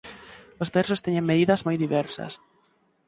Os 0.63 0.71
versos 0.77 1.03
teñen 1.05 1.29
medidas 1.29 1.63
moi 1.65 1.75
diversas. 1.83 2.33